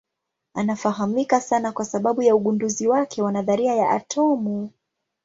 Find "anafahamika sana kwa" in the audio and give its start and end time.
0.53-1.85